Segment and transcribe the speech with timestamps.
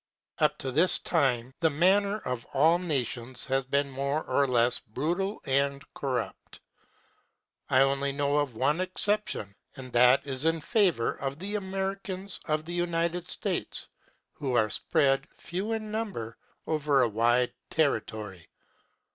[0.39, 5.39] Up to this time the manners of all nations have been more or less brutal
[5.45, 6.59] and corrupt.
[7.69, 12.65] I only know of one exception, and that is in favour of the Americans of
[12.65, 13.89] the United States,
[14.33, 18.49] who are spread, few in number, over a wide territory.